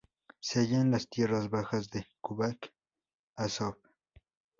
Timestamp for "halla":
0.61-0.77